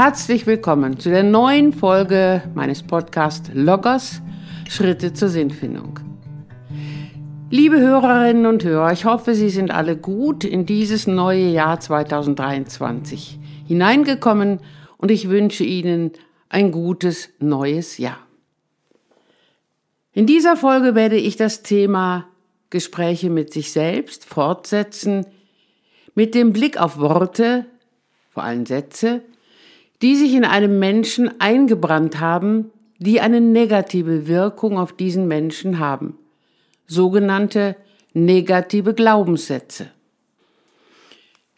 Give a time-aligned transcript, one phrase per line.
[0.00, 4.22] Herzlich willkommen zu der neuen Folge meines Podcasts Loggers
[4.68, 5.98] Schritte zur Sinnfindung.
[7.50, 13.40] Liebe Hörerinnen und Hörer, ich hoffe, Sie sind alle gut in dieses neue Jahr 2023
[13.66, 14.60] hineingekommen
[14.98, 16.12] und ich wünsche Ihnen
[16.48, 18.20] ein gutes neues Jahr.
[20.12, 22.28] In dieser Folge werde ich das Thema
[22.70, 25.26] Gespräche mit sich selbst fortsetzen,
[26.14, 27.66] mit dem Blick auf Worte,
[28.30, 29.22] vor allem Sätze,
[30.02, 36.18] die sich in einem Menschen eingebrannt haben, die eine negative Wirkung auf diesen Menschen haben,
[36.86, 37.76] sogenannte
[38.12, 39.90] negative Glaubenssätze.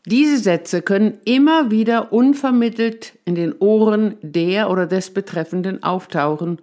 [0.06, 6.60] Diese Sätze können immer wieder unvermittelt in den Ohren der oder des Betreffenden auftauchen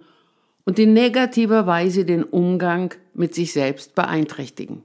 [0.64, 4.82] und in negativer Weise den Umgang mit sich selbst beeinträchtigen.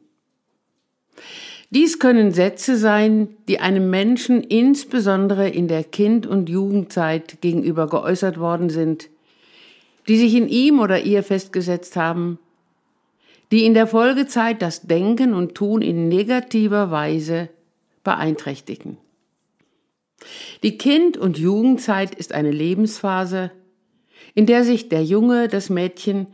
[1.73, 8.39] Dies können Sätze sein, die einem Menschen insbesondere in der Kind- und Jugendzeit gegenüber geäußert
[8.39, 9.09] worden sind,
[10.07, 12.37] die sich in ihm oder ihr festgesetzt haben,
[13.51, 17.49] die in der Folgezeit das Denken und Tun in negativer Weise
[18.03, 18.97] beeinträchtigen.
[20.61, 23.49] Die Kind- und Jugendzeit ist eine Lebensphase,
[24.35, 26.27] in der sich der Junge, das Mädchen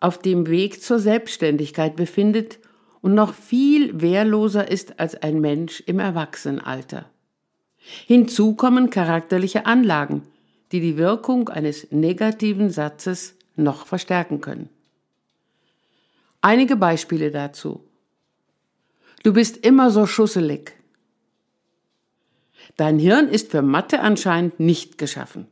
[0.00, 2.58] auf dem Weg zur Selbstständigkeit befindet
[3.02, 7.04] und noch viel wehrloser ist als ein Mensch im Erwachsenenalter.
[8.06, 10.22] Hinzu kommen charakterliche Anlagen,
[10.70, 14.70] die die Wirkung eines negativen Satzes noch verstärken können.
[16.40, 17.84] Einige Beispiele dazu.
[19.22, 20.72] Du bist immer so schusselig.
[22.76, 25.46] Dein Hirn ist für Mathe anscheinend nicht geschaffen.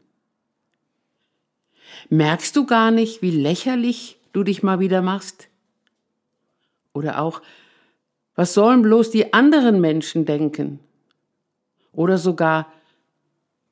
[2.09, 5.50] Merkst du gar nicht, wie lächerlich du dich mal wieder machst?
[6.93, 7.43] Oder auch,
[8.35, 10.81] was sollen bloß die anderen Menschen denken?
[11.93, 12.73] Oder sogar,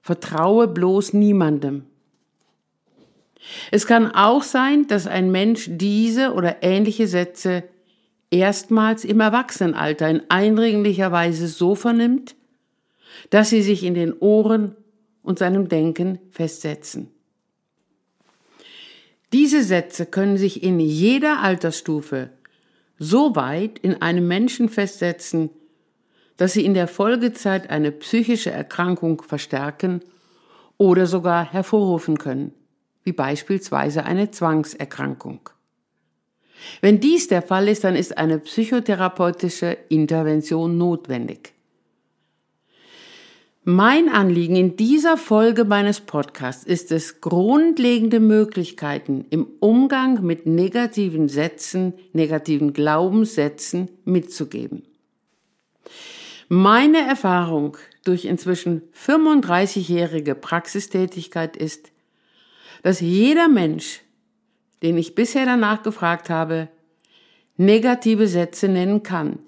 [0.00, 1.84] vertraue bloß niemandem.
[3.70, 7.64] Es kann auch sein, dass ein Mensch diese oder ähnliche Sätze
[8.30, 12.34] erstmals im Erwachsenenalter in eindringlicher Weise so vernimmt,
[13.30, 14.76] dass sie sich in den Ohren
[15.22, 17.10] und seinem Denken festsetzen.
[19.32, 22.30] Diese Sätze können sich in jeder Altersstufe
[22.98, 25.50] so weit in einem Menschen festsetzen,
[26.36, 30.02] dass sie in der Folgezeit eine psychische Erkrankung verstärken
[30.76, 32.54] oder sogar hervorrufen können,
[33.02, 35.50] wie beispielsweise eine Zwangserkrankung.
[36.80, 41.54] Wenn dies der Fall ist, dann ist eine psychotherapeutische Intervention notwendig.
[43.70, 51.28] Mein Anliegen in dieser Folge meines Podcasts ist es, grundlegende Möglichkeiten im Umgang mit negativen
[51.28, 54.84] Sätzen, negativen Glaubenssätzen mitzugeben.
[56.48, 61.92] Meine Erfahrung durch inzwischen 35-jährige Praxistätigkeit ist,
[62.82, 64.00] dass jeder Mensch,
[64.82, 66.68] den ich bisher danach gefragt habe,
[67.58, 69.40] negative Sätze nennen kann,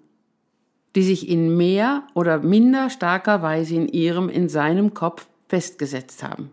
[0.95, 6.51] die sich in mehr oder minder starker Weise in ihrem, in seinem Kopf festgesetzt haben.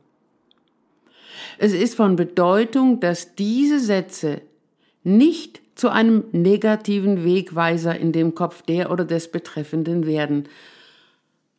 [1.58, 4.42] Es ist von Bedeutung, dass diese Sätze
[5.04, 10.50] nicht zu einem negativen Wegweiser in dem Kopf der oder des Betreffenden werden,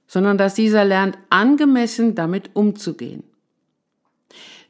[0.07, 3.23] sondern dass dieser lernt, angemessen damit umzugehen.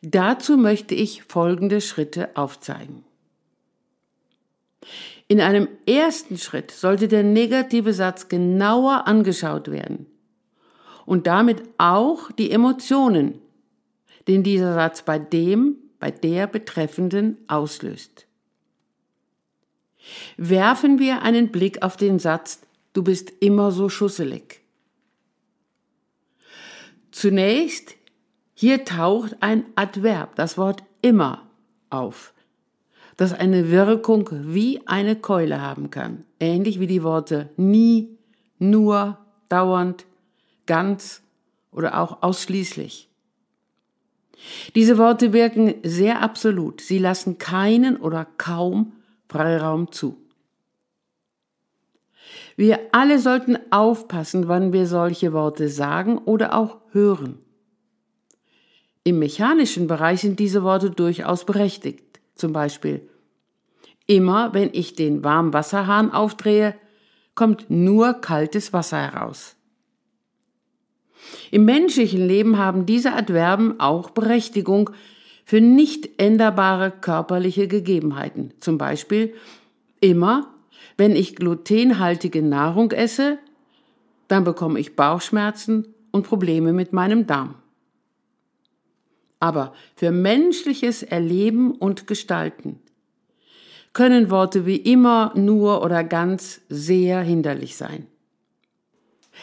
[0.03, 3.05] Dazu möchte ich folgende Schritte aufzeigen.
[5.29, 10.07] In einem ersten Schritt sollte der negative Satz genauer angeschaut werden
[11.05, 13.39] und damit auch die Emotionen,
[14.27, 18.27] den dieser Satz bei dem, bei der Betreffenden auslöst.
[20.39, 22.63] Werfen wir einen Blick auf den Satz,
[22.95, 24.63] du bist immer so schusselig.
[27.11, 27.97] Zunächst,
[28.55, 31.51] hier taucht ein Adverb, das Wort immer,
[31.91, 32.33] auf
[33.19, 36.25] das eine Wirkung wie eine Keule haben kann.
[36.41, 38.17] Ähnlich wie die Worte nie,
[38.59, 40.07] nur, dauernd,
[40.67, 41.21] ganz
[41.73, 43.09] oder auch ausschließlich.
[44.77, 46.81] Diese Worte wirken sehr absolut.
[46.81, 48.93] Sie lassen keinen oder kaum
[49.29, 50.17] Freiraum zu.
[52.57, 57.39] Wir alle sollten aufpassen, wann wir solche Worte sagen oder auch hören.
[59.03, 62.08] Im mechanischen Bereich sind diese Worte durchaus berechtigt.
[62.39, 63.03] Zum Beispiel,
[64.07, 66.75] immer wenn ich den Warmwasserhahn aufdrehe,
[67.35, 69.57] kommt nur kaltes Wasser heraus.
[71.51, 74.91] Im menschlichen Leben haben diese Adverben auch Berechtigung
[75.45, 78.55] für nicht änderbare körperliche Gegebenheiten.
[78.61, 79.35] Zum Beispiel
[80.01, 80.55] immer,
[80.97, 83.39] wenn ich glutenhaltige Nahrung esse,
[84.29, 87.57] dann bekomme ich Bauchschmerzen und Probleme mit meinem Darm.
[89.41, 92.81] Aber für menschliches Erleben und Gestalten
[93.93, 98.07] können Worte wie immer, nur oder ganz sehr hinderlich sein.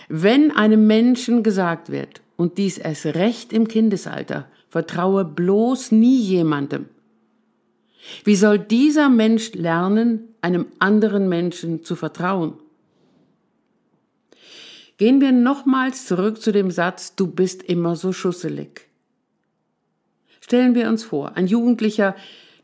[0.07, 6.87] Wenn einem Menschen gesagt wird, und dies erst recht im Kindesalter, vertraue bloß nie jemandem.
[8.23, 12.53] Wie soll dieser Mensch lernen, einem anderen Menschen zu vertrauen?
[14.97, 18.84] Gehen wir nochmals zurück zu dem Satz, du bist immer so schusselig.
[20.45, 22.15] Stellen wir uns vor, ein Jugendlicher,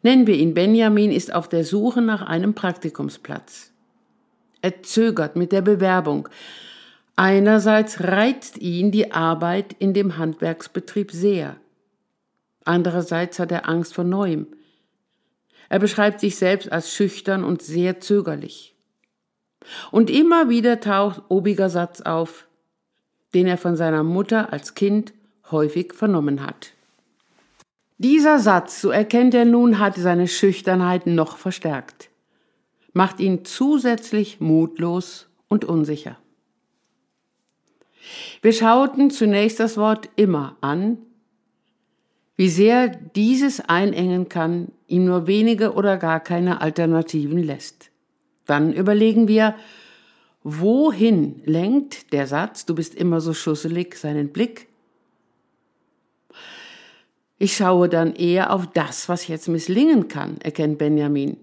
[0.04, 3.72] nennen wir ihn Benjamin, ist auf der Suche nach einem Praktikumsplatz.
[4.62, 6.30] Er zögert mit der Bewerbung.
[7.16, 11.56] Einerseits reizt ihn die Arbeit in dem Handwerksbetrieb sehr.
[12.66, 14.46] Andererseits hat er Angst vor Neuem.
[15.68, 18.76] Er beschreibt sich selbst als schüchtern und sehr zögerlich.
[19.90, 22.46] Und immer wieder taucht obiger Satz auf,
[23.34, 25.14] den er von seiner Mutter als Kind
[25.50, 26.74] häufig vernommen hat.
[28.04, 32.10] Dieser Satz, so erkennt er nun, hat seine Schüchternheit noch verstärkt,
[32.94, 36.18] macht ihn zusätzlich mutlos und unsicher.
[38.42, 40.98] Wir schauten zunächst das Wort immer an,
[42.38, 47.92] wie sehr dieses einengen kann, ihm nur wenige oder gar keine Alternativen lässt.
[48.48, 49.54] Dann überlegen wir,
[50.42, 54.71] wohin lenkt der Satz, du bist immer so schusselig, seinen Blick?
[57.42, 61.38] Ich schaue dann eher auf das, was jetzt misslingen kann, erkennt Benjamin.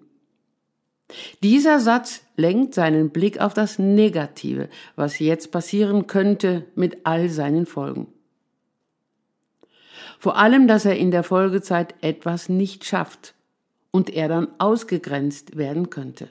[1.43, 7.67] Dieser Satz lenkt seinen Blick auf das Negative, was jetzt passieren könnte mit all seinen
[7.67, 8.07] Folgen.
[10.21, 13.35] Vor allem, dass er in der Folgezeit etwas nicht schafft
[13.91, 16.29] und er dann ausgegrenzt werden könnte.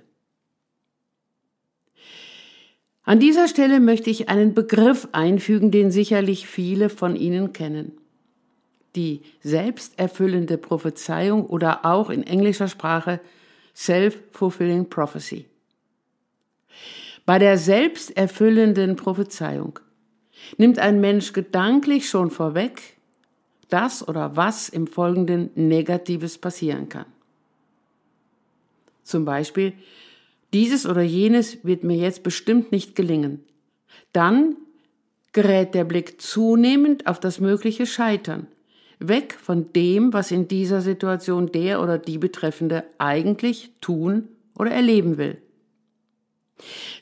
[3.03, 7.97] An dieser Stelle möchte ich einen Begriff einfügen, den sicherlich viele von Ihnen kennen
[8.95, 13.19] die selbsterfüllende Prophezeiung oder auch in englischer Sprache
[13.75, 15.45] Self-Fulfilling Prophecy.
[17.25, 19.79] Bei der selbsterfüllenden Prophezeiung
[20.57, 22.97] nimmt ein Mensch gedanklich schon vorweg,
[23.69, 27.05] das oder was im Folgenden Negatives passieren kann.
[29.03, 29.73] Zum Beispiel,
[30.53, 33.43] dieses oder jenes wird mir jetzt bestimmt nicht gelingen.
[34.13, 34.55] Dann
[35.33, 38.47] gerät der Blick zunehmend auf das mögliche Scheitern,
[38.99, 45.17] weg von dem, was in dieser Situation der oder die Betreffende eigentlich tun oder erleben
[45.17, 45.41] will.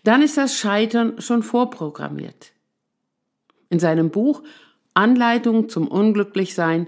[0.03, 2.51] Dann ist das Scheitern schon vorprogrammiert.
[3.69, 4.43] In seinem Buch
[4.93, 6.87] Anleitung zum Unglücklichsein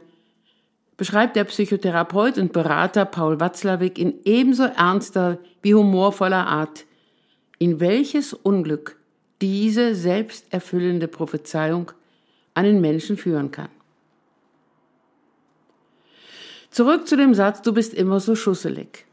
[0.97, 6.85] beschreibt der Psychotherapeut und Berater Paul Watzlawick in ebenso ernster wie humorvoller Art,
[7.59, 8.97] in welches Unglück
[9.41, 11.91] diese selbsterfüllende Prophezeiung
[12.53, 13.69] einen Menschen führen kann.
[16.71, 19.05] Zurück zu dem Satz, du bist immer so schusselig.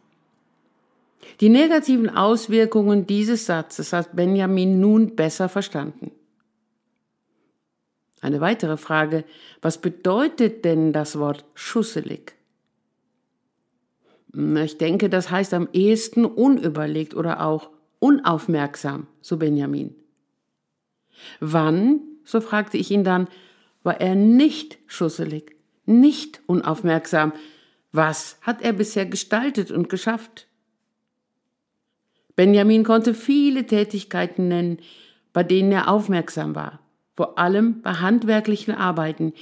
[1.41, 6.12] Die negativen Auswirkungen dieses Satzes hat Benjamin nun besser verstanden.
[8.21, 9.25] Eine weitere Frage,
[9.61, 12.35] was bedeutet denn das Wort schusselig?
[14.33, 19.95] Ich denke, das heißt am ehesten unüberlegt oder auch unaufmerksam, so Benjamin.
[21.40, 23.28] Wann, so fragte ich ihn dann,
[23.83, 25.55] war er nicht schusselig?
[25.87, 27.33] nicht unaufmerksam.
[27.95, 30.49] Was hat er bisher gestaltet und geschafft?
[32.35, 34.79] Benjamin konnte viele Tätigkeiten nennen,
[35.33, 36.81] bei denen er aufmerksam war,
[37.15, 39.33] vor allem bei handwerklichen Arbeiten,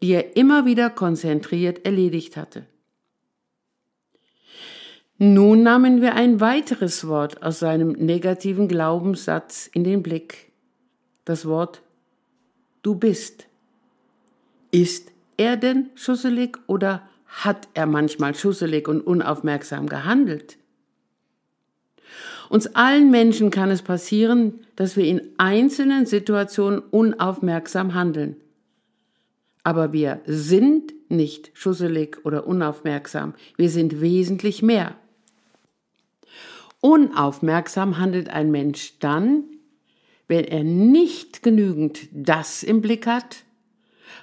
[0.00, 2.64] die er immer wieder konzentriert erledigt hatte.
[5.18, 10.50] Nun nahmen wir ein weiteres Wort aus seinem negativen Glaubenssatz in den Blick.
[11.26, 11.82] Das Wort
[12.80, 13.48] Du bist.
[14.70, 20.58] Ist er denn schusselig oder hat er manchmal schusselig und unaufmerksam gehandelt?
[22.48, 28.36] Uns allen Menschen kann es passieren, dass wir in einzelnen Situationen unaufmerksam handeln.
[29.62, 34.96] Aber wir sind nicht schusselig oder unaufmerksam, wir sind wesentlich mehr.
[36.80, 39.44] Unaufmerksam handelt ein Mensch dann,
[40.26, 43.44] wenn er nicht genügend das im Blick hat,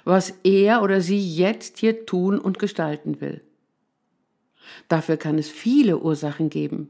[0.06, 3.42] was er oder sie jetzt hier tun und gestalten will.
[4.88, 6.88] Dafür kann es viele Ursachen geben.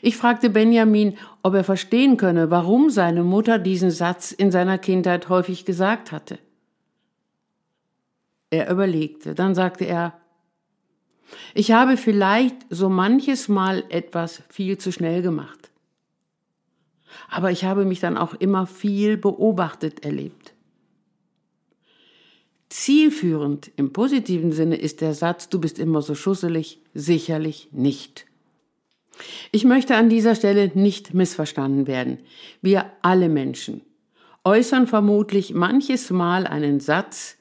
[0.00, 5.28] Ich fragte Benjamin, ob er verstehen könne, warum seine Mutter diesen Satz in seiner Kindheit
[5.28, 6.38] häufig gesagt hatte.
[8.50, 10.14] Er überlegte, dann sagte er,
[11.52, 15.70] ich habe vielleicht so manches Mal etwas viel zu schnell gemacht.
[17.28, 20.51] Aber ich habe mich dann auch immer viel beobachtet erlebt.
[22.72, 28.24] Zielführend im positiven Sinne ist der Satz, du bist immer so schusselig, sicherlich nicht.
[29.50, 32.20] Ich möchte an dieser Stelle nicht missverstanden werden.
[32.62, 33.82] Wir alle Menschen
[34.42, 37.36] äußern vermutlich manches Mal einen Satz,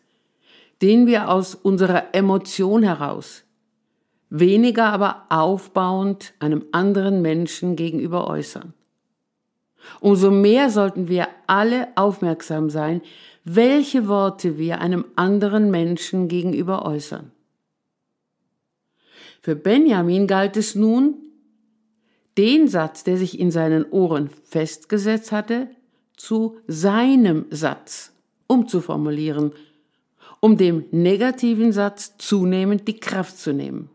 [0.82, 3.46] den wir aus unserer Emotion heraus,
[4.30, 8.74] weniger aber aufbauend einem anderen Menschen gegenüber äußern.
[10.02, 13.02] Umso mehr sollten wir alle aufmerksam sein,
[13.44, 17.32] welche Worte wir einem anderen Menschen gegenüber äußern.
[19.42, 21.16] Für Benjamin galt es nun,
[22.38, 25.70] den Satz, der sich in seinen Ohren festgesetzt hatte,
[26.16, 28.14] zu seinem Satz
[28.48, 29.54] umzuformulieren,
[30.40, 33.90] um dem negativen Satz zunehmend die Kraft zu nehmen.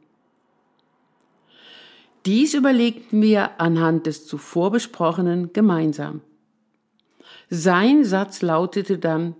[2.26, 6.22] Dies überlegten wir anhand des zuvor besprochenen gemeinsam.
[7.48, 9.34] Sein Satz lautete dann,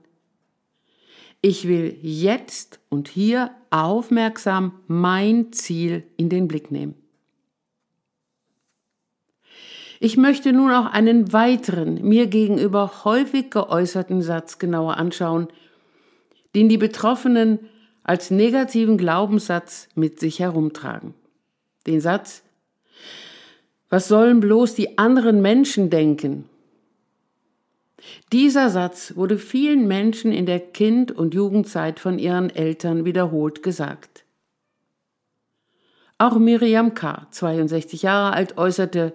[1.40, 6.94] ich will jetzt und hier aufmerksam mein Ziel in den Blick nehmen.
[10.00, 15.48] Ich möchte nun auch einen weiteren, mir gegenüber häufig geäußerten Satz genauer anschauen,
[16.54, 17.60] den die Betroffenen
[18.02, 21.14] als negativen Glaubenssatz mit sich herumtragen.
[21.86, 22.42] Den Satz,
[23.88, 26.48] was sollen bloß die anderen Menschen denken?
[28.32, 34.24] Dieser Satz wurde vielen Menschen in der Kind- und Jugendzeit von ihren Eltern wiederholt gesagt.
[36.18, 39.12] Auch Miriam K., 62 Jahre alt, äußerte,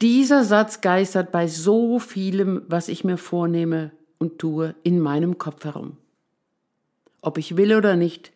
[0.00, 5.64] dieser Satz geistert bei so vielem, was ich mir vornehme und tue, in meinem Kopf
[5.64, 5.98] herum.
[7.20, 8.32] Ob ich will oder nicht,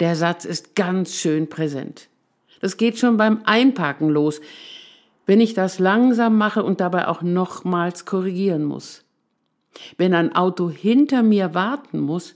[0.00, 2.08] der Satz ist ganz schön präsent.
[2.60, 4.40] Das geht schon beim Einparken los,
[5.26, 9.04] wenn ich das langsam mache und dabei auch nochmals korrigieren muss.
[9.96, 12.34] Wenn ein Auto hinter mir warten muss,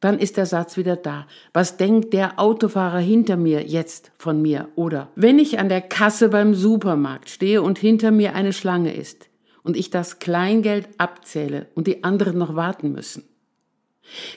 [0.00, 1.26] dann ist der Satz wieder da.
[1.52, 4.68] Was denkt der Autofahrer hinter mir jetzt von mir?
[4.76, 9.28] Oder wenn ich an der Kasse beim Supermarkt stehe und hinter mir eine Schlange ist
[9.62, 13.27] und ich das Kleingeld abzähle und die anderen noch warten müssen.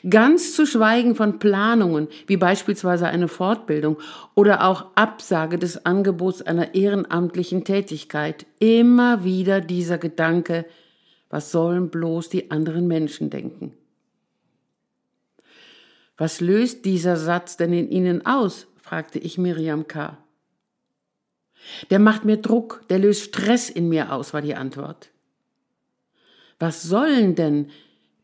[0.10, 3.98] Ganz zu schweigen von Planungen, wie beispielsweise eine Fortbildung
[4.36, 10.66] oder auch Absage des Angebots einer ehrenamtlichen Tätigkeit, immer wieder dieser Gedanke,
[11.30, 13.74] was sollen bloß die anderen Menschen denken?
[16.18, 18.68] Was löst dieser Satz denn in Ihnen aus?
[18.82, 20.18] fragte ich Miriam K.
[21.90, 25.10] Der macht mir Druck, der löst Stress in mir aus, war die Antwort.
[26.60, 27.70] Was sollen denn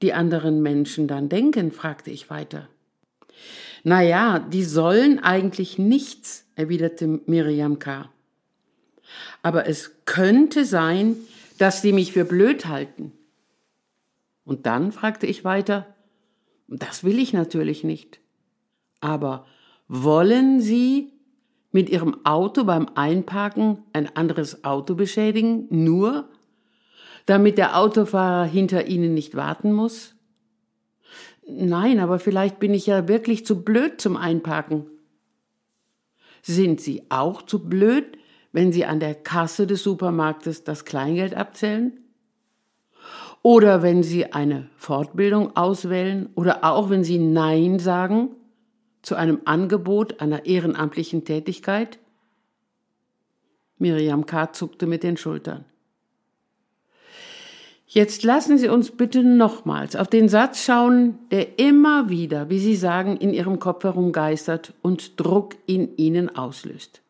[0.01, 1.71] die anderen Menschen dann denken?
[1.71, 2.67] fragte ich weiter.
[3.83, 8.09] Na ja, die sollen eigentlich nichts, erwiderte Miriam K.
[9.41, 11.15] Aber es könnte sein,
[11.57, 13.13] dass sie mich für blöd halten.
[14.43, 15.85] Und dann fragte ich weiter,
[16.67, 18.19] das will ich natürlich nicht.
[18.99, 19.45] Aber
[19.87, 21.11] wollen Sie
[21.71, 26.29] mit Ihrem Auto beim Einparken ein anderes Auto beschädigen, nur
[27.27, 30.15] damit der Autofahrer hinter Ihnen nicht warten muss?
[31.47, 34.87] Nein, aber vielleicht bin ich ja wirklich zu blöd zum Einparken.
[36.41, 38.17] Sind Sie auch zu blöd,
[38.51, 41.99] wenn Sie an der Kasse des Supermarktes das Kleingeld abzählen?
[43.47, 48.31] oder wenn Sie eine Fortbildung auswählen oder auch wenn Sie Nein sagen
[49.01, 51.97] zu einem Angebot einer ehrenamtlichen Tätigkeit?
[53.77, 54.51] Miriam K.
[54.51, 55.63] zuckte mit den Schultern.
[57.89, 62.75] Jetzt lassen Sie uns bitte nochmals auf den Satz schauen, der immer wieder, wie Sie
[62.75, 67.01] sagen, in Ihrem Kopf herumgeistert und Druck in Ihnen auslöst.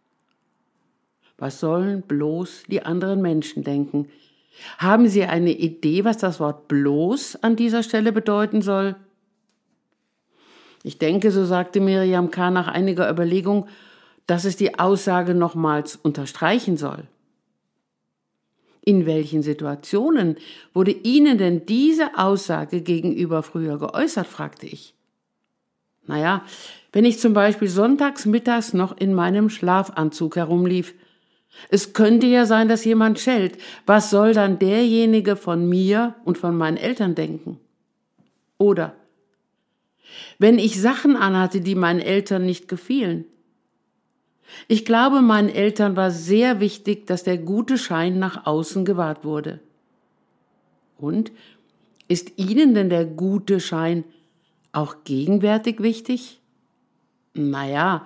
[1.40, 4.08] Was sollen bloß die anderen Menschen denken,
[4.78, 8.96] haben Sie eine Idee, was das Wort bloß an dieser Stelle bedeuten soll?
[10.84, 12.52] Ich denke, so sagte Miriam K.
[12.52, 13.68] nach einiger Überlegung,
[14.28, 17.08] dass es die Aussage nochmals unterstreichen soll.
[18.88, 20.38] In welchen Situationen
[20.74, 24.94] wurde Ihnen denn diese Aussage gegenüber früher geäußert, fragte ich.
[26.06, 26.46] Naja,
[26.94, 30.94] wenn ich zum Beispiel sonntags mittags noch in meinem Schlafanzug herumlief,
[31.68, 33.58] es könnte ja sein, dass jemand schellt.
[33.86, 37.60] Was soll dann derjenige von mir und von meinen Eltern denken?
[38.58, 38.96] Oder
[40.40, 43.26] wenn ich Sachen anhatte, die meinen Eltern nicht gefielen.
[44.68, 49.60] Ich glaube, meinen Eltern war sehr wichtig, dass der gute Schein nach außen gewahrt wurde.
[50.98, 51.32] Und
[52.08, 54.04] ist Ihnen denn der gute Schein
[54.72, 56.40] auch gegenwärtig wichtig?
[57.34, 58.06] Naja,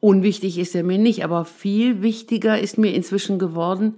[0.00, 3.94] Unwichtig ist er mir nicht, aber viel wichtiger ist mir inzwischen geworden,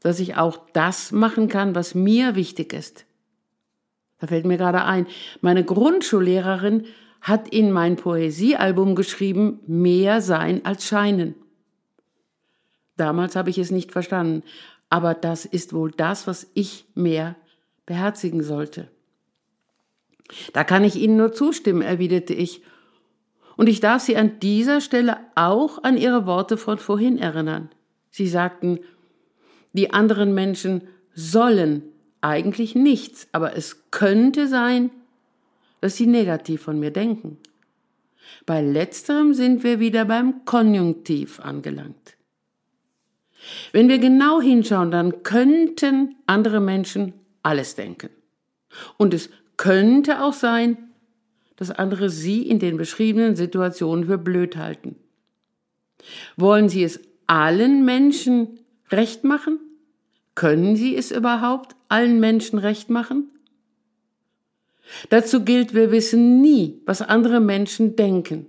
[0.00, 3.04] dass ich auch das machen kann, was mir wichtig ist.
[4.18, 5.06] Da fällt mir gerade ein,
[5.42, 6.86] meine Grundschullehrerin
[7.26, 11.34] hat in mein Poesiealbum geschrieben, mehr sein als scheinen.
[12.96, 14.44] Damals habe ich es nicht verstanden,
[14.90, 17.34] aber das ist wohl das, was ich mehr
[17.84, 18.88] beherzigen sollte.
[20.52, 22.62] Da kann ich Ihnen nur zustimmen, erwiderte ich,
[23.56, 27.70] und ich darf Sie an dieser Stelle auch an Ihre Worte von vorhin erinnern.
[28.08, 28.78] Sie sagten,
[29.72, 31.82] die anderen Menschen sollen
[32.20, 34.92] eigentlich nichts, aber es könnte sein,
[35.86, 37.38] dass sie negativ von mir denken.
[38.44, 42.16] Bei letzterem sind wir wieder beim Konjunktiv angelangt.
[43.70, 47.12] Wenn wir genau hinschauen, dann könnten andere Menschen
[47.44, 48.08] alles denken.
[48.96, 50.76] Und es könnte auch sein,
[51.54, 54.96] dass andere sie in den beschriebenen Situationen für blöd halten.
[56.36, 58.58] Wollen sie es allen Menschen
[58.90, 59.60] recht machen?
[60.34, 63.30] Können sie es überhaupt allen Menschen recht machen?
[65.10, 68.46] Dazu gilt, wir wissen nie, was andere Menschen denken.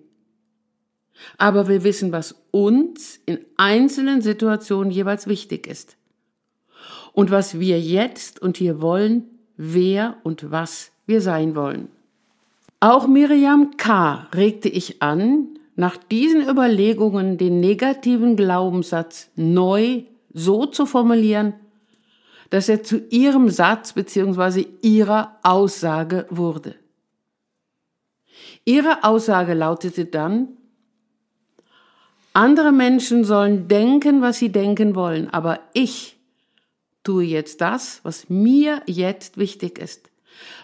[1.37, 5.97] Aber wir wissen, was uns in einzelnen Situationen jeweils wichtig ist.
[7.13, 9.23] Und was wir jetzt und hier wollen,
[9.57, 11.89] wer und was wir sein wollen.
[12.79, 14.27] Auch Miriam K.
[14.35, 20.03] regte ich an, nach diesen Überlegungen den negativen Glaubenssatz neu
[20.33, 21.53] so zu formulieren,
[22.49, 24.65] dass er zu ihrem Satz bzw.
[24.81, 26.75] ihrer Aussage wurde.
[28.65, 30.49] Ihre Aussage lautete dann,
[32.33, 36.17] andere Menschen sollen denken, was sie denken wollen, aber ich
[37.03, 40.11] tue jetzt das, was mir jetzt wichtig ist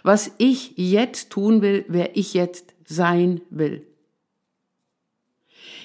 [0.04, 3.86] was ich jetzt tun will, wer ich jetzt sein will.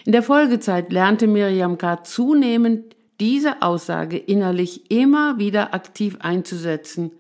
[0.05, 2.03] In der Folgezeit lernte Miriam K.
[2.05, 7.13] zunehmend diese Aussage innerlich immer wieder aktiv einzusetzen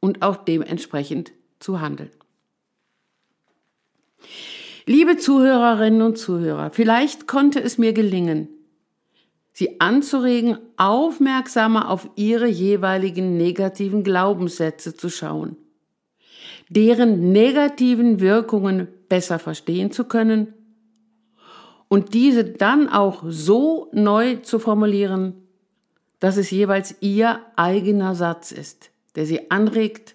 [0.00, 2.10] und auch dementsprechend zu handeln.
[4.86, 8.48] Liebe Zuhörerinnen und Zuhörer, vielleicht konnte es mir gelingen,
[9.54, 15.56] Sie anzuregen, aufmerksamer auf Ihre jeweiligen negativen Glaubenssätze zu schauen
[16.74, 20.54] deren negativen Wirkungen besser verstehen zu können
[21.88, 25.34] und diese dann auch so neu zu formulieren,
[26.22, 30.14] dass es jeweils ihr eigener Satz ist, der sie anregt,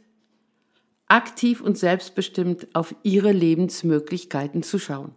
[1.07, 5.13] aktiv und selbstbestimmt auf ihre Lebensmöglichkeiten zu schauen.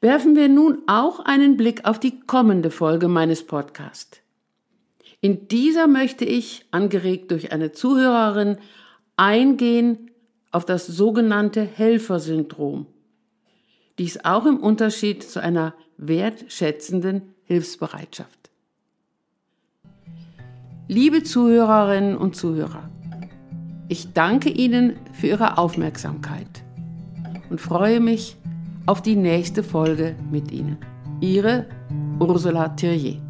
[0.00, 4.18] Werfen wir nun auch einen Blick auf die kommende Folge meines Podcasts.
[5.20, 8.58] In dieser möchte ich, angeregt durch eine Zuhörerin,
[9.16, 10.10] eingehen
[10.50, 12.86] auf das sogenannte Helfersyndrom.
[14.00, 18.50] Dies auch im Unterschied zu einer wertschätzenden Hilfsbereitschaft.
[20.88, 22.90] Liebe Zuhörerinnen und Zuhörer,
[23.88, 26.64] ich danke Ihnen für Ihre Aufmerksamkeit
[27.50, 28.36] und freue mich
[28.86, 30.78] auf die nächste Folge mit Ihnen.
[31.20, 31.66] Ihre
[32.18, 33.20] Ursula Thierrier.